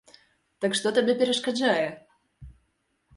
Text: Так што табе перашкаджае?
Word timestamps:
Так 0.63 0.77
што 0.79 0.93
табе 0.97 1.13
перашкаджае? 1.19 1.85